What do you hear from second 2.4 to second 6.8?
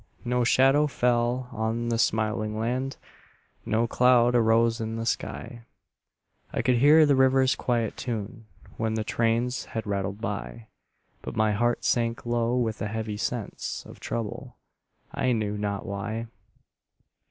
land, No cloud arose in the sky; I could